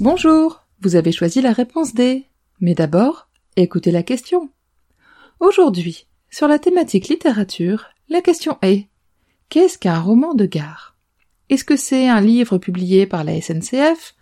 [0.00, 2.24] Bonjour, vous avez choisi la réponse D.
[2.62, 4.48] Mais d'abord, écoutez la question.
[5.40, 8.88] Aujourd'hui, sur la thématique littérature, la question est
[9.50, 10.96] Qu'est-ce qu'un roman de gare?
[11.50, 14.14] Est-ce que c'est un livre publié par la SNCF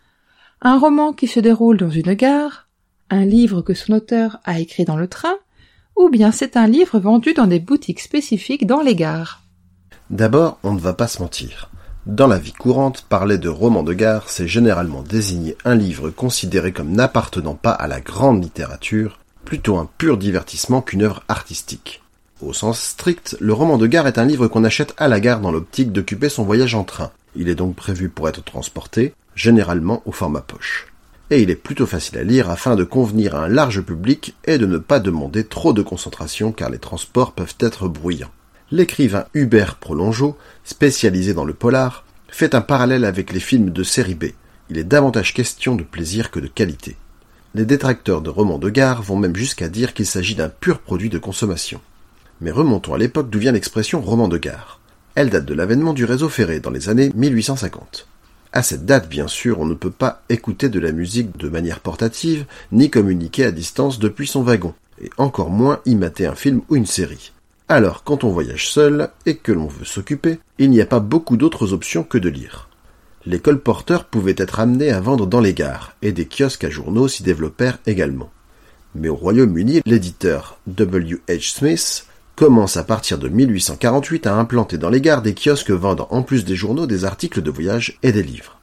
[0.62, 2.66] Un roman qui se déroule dans une gare
[3.08, 5.36] Un livre que son auteur a écrit dans le train
[5.94, 9.44] Ou bien c'est un livre vendu dans des boutiques spécifiques dans les gares?
[10.10, 11.70] D'abord, on ne va pas se mentir.
[12.08, 16.72] Dans la vie courante, parler de roman de gare, c'est généralement désigner un livre considéré
[16.72, 22.02] comme n'appartenant pas à la grande littérature, plutôt un pur divertissement qu'une œuvre artistique.
[22.40, 25.40] Au sens strict, le roman de gare est un livre qu'on achète à la gare
[25.40, 27.10] dans l'optique d'occuper son voyage en train.
[27.36, 30.86] Il est donc prévu pour être transporté, généralement au format poche.
[31.28, 34.56] Et il est plutôt facile à lire afin de convenir à un large public et
[34.56, 38.30] de ne pas demander trop de concentration car les transports peuvent être bruyants
[38.70, 44.14] l'écrivain Hubert Prolongeau, spécialisé dans le polar, fait un parallèle avec les films de série
[44.14, 44.26] B.
[44.70, 46.96] Il est davantage question de plaisir que de qualité.
[47.54, 51.08] Les détracteurs de romans de gare vont même jusqu'à dire qu'il s'agit d'un pur produit
[51.08, 51.80] de consommation.
[52.40, 54.80] Mais remontons à l'époque d'où vient l'expression roman de gare.
[55.14, 58.06] Elle date de l'avènement du réseau ferré dans les années 1850.
[58.52, 61.80] À cette date, bien sûr, on ne peut pas écouter de la musique de manière
[61.80, 66.60] portative, ni communiquer à distance depuis son wagon, et encore moins y mater un film
[66.68, 67.32] ou une série.
[67.70, 71.36] Alors, quand on voyage seul et que l'on veut s'occuper, il n'y a pas beaucoup
[71.36, 72.70] d'autres options que de lire.
[73.26, 77.08] Les colporteurs pouvaient être amenés à vendre dans les gares, et des kiosques à journaux
[77.08, 78.30] s'y développèrent également.
[78.94, 81.18] Mais au Royaume-Uni, l'éditeur W.
[81.28, 81.52] H.
[81.52, 82.06] Smith
[82.36, 86.46] commence à partir de 1848 à implanter dans les gares des kiosques vendant en plus
[86.46, 88.58] des journaux des articles de voyage et des livres.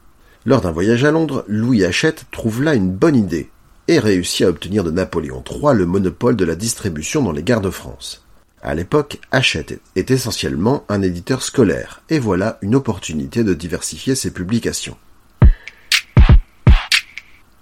[0.47, 3.51] Lors d'un voyage à Londres, Louis Hachette trouve là une bonne idée
[3.87, 7.61] et réussit à obtenir de Napoléon III le monopole de la distribution dans les gares
[7.61, 8.24] de France.
[8.67, 14.31] À l'époque, Hachette est essentiellement un éditeur scolaire, et voilà une opportunité de diversifier ses
[14.31, 14.97] publications.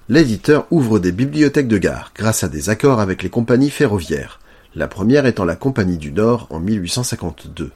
[0.07, 4.39] L'éditeur ouvre des bibliothèques de gare grâce à des accords avec les compagnies ferroviaires,
[4.75, 7.73] la première étant la Compagnie du Nord en 1852.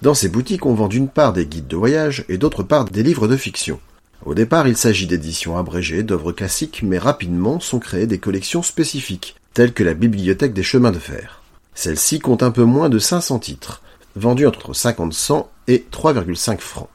[0.00, 3.02] Dans ces boutiques, on vend d'une part des guides de voyage et d'autre part des
[3.02, 3.80] livres de fiction.
[4.24, 9.36] Au départ, il s'agit d'éditions abrégées d'œuvres classiques, mais rapidement sont créées des collections spécifiques,
[9.52, 11.41] telles que la Bibliothèque des chemins de fer.
[11.74, 13.82] Celle-ci compte un peu moins de 500 titres,
[14.16, 16.88] vendus entre 50 cents et 3,5 francs.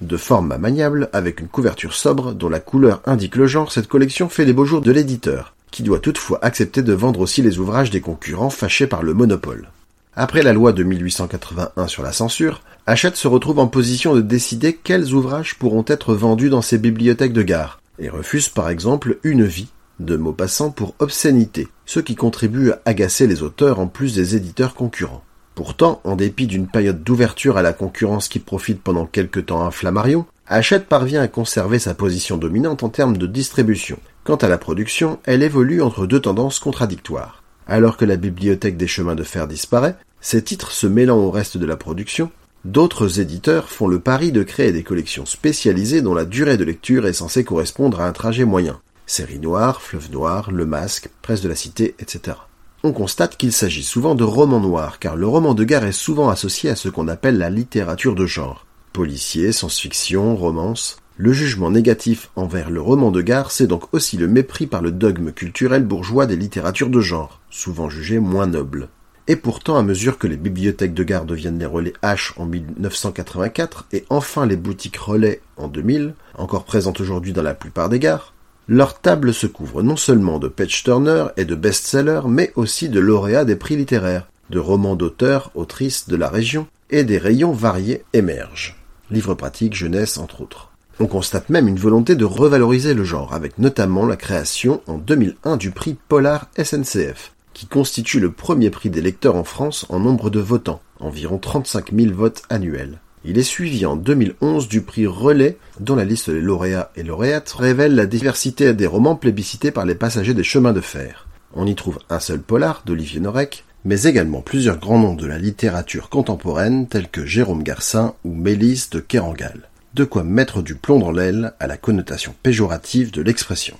[0.00, 4.28] De format maniable, avec une couverture sobre dont la couleur indique le genre, cette collection
[4.28, 7.90] fait les beaux jours de l'éditeur, qui doit toutefois accepter de vendre aussi les ouvrages
[7.90, 9.70] des concurrents fâchés par le monopole.
[10.14, 14.74] Après la loi de 1881 sur la censure, Hachette se retrouve en position de décider
[14.74, 19.44] quels ouvrages pourront être vendus dans ses bibliothèques de gare, et refuse par exemple Une
[19.44, 19.68] vie
[20.00, 24.74] de Maupassant pour obscénité, ce qui contribue à agacer les auteurs en plus des éditeurs
[24.74, 25.24] concurrents.
[25.54, 29.72] Pourtant, en dépit d'une période d'ouverture à la concurrence qui profite pendant quelque temps à
[29.72, 33.98] Flammarion, Hachette parvient à conserver sa position dominante en termes de distribution.
[34.22, 37.42] Quant à la production, elle évolue entre deux tendances contradictoires.
[37.66, 41.58] Alors que la bibliothèque des chemins de fer disparaît, ses titres se mêlant au reste
[41.58, 42.30] de la production,
[42.64, 47.06] d'autres éditeurs font le pari de créer des collections spécialisées dont la durée de lecture
[47.06, 48.80] est censée correspondre à un trajet moyen.
[49.08, 52.36] Série noire, Fleuve noir, Le Masque, Presse de la Cité, etc.
[52.82, 56.28] On constate qu'il s'agit souvent de romans noirs, car le roman de gare est souvent
[56.28, 58.66] associé à ce qu'on appelle la littérature de genre.
[58.92, 60.98] Policier, science-fiction, romance.
[61.16, 64.92] Le jugement négatif envers le roman de gare, c'est donc aussi le mépris par le
[64.92, 68.90] dogme culturel bourgeois des littératures de genre, souvent jugées moins nobles.
[69.26, 73.86] Et pourtant, à mesure que les bibliothèques de gare deviennent les relais H en 1984
[73.92, 78.34] et enfin les boutiques relais en 2000, encore présentes aujourd'hui dans la plupart des gares,
[78.68, 83.00] leur table se couvre non seulement de Page Turner et de best-sellers, mais aussi de
[83.00, 88.04] lauréats des prix littéraires, de romans d'auteurs, autrices de la région, et des rayons variés
[88.12, 88.76] émergent.
[89.10, 90.70] Livres pratiques, jeunesse, entre autres.
[91.00, 95.56] On constate même une volonté de revaloriser le genre, avec notamment la création en 2001
[95.56, 100.28] du prix Polar SNCF, qui constitue le premier prix des lecteurs en France en nombre
[100.28, 102.98] de votants, environ 35 000 votes annuels.
[103.30, 107.52] Il est suivi en 2011 du prix Relais, dont la liste des lauréats et lauréates
[107.52, 111.28] révèle la diversité des romans plébiscités par les passagers des chemins de fer.
[111.52, 115.36] On y trouve un seul polar d'Olivier Norek, mais également plusieurs grands noms de la
[115.36, 119.68] littérature contemporaine tels que Jérôme Garcin ou Mélisse de Kerangal.
[119.92, 123.76] De quoi mettre du plomb dans l'aile à la connotation péjorative de l'expression.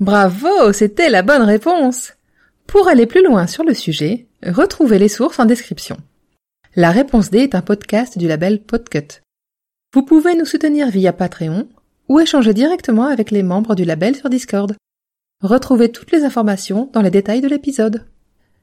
[0.00, 2.12] Bravo, c'était la bonne réponse.
[2.66, 5.96] Pour aller plus loin sur le sujet, retrouvez les sources en description.
[6.76, 9.22] La réponse D est un podcast du label Podcut.
[9.92, 11.68] Vous pouvez nous soutenir via Patreon
[12.08, 14.76] ou échanger directement avec les membres du label sur Discord.
[15.42, 18.06] Retrouvez toutes les informations dans les détails de l'épisode.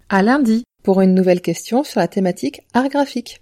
[0.07, 3.41] À lundi pour une nouvelle question sur la thématique art graphique.